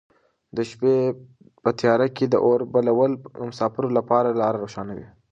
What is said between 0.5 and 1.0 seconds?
د شپې